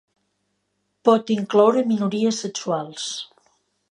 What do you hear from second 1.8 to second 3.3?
minories sexuals.